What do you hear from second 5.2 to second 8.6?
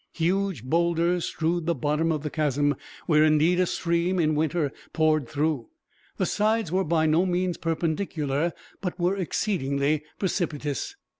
through. The sides were by no means perpendicular,